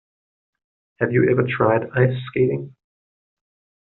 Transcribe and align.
Have 0.99 1.11
you 1.11 1.29
ever 1.29 1.45
tried 1.47 1.87
ice 1.95 2.17
skating? 2.25 2.75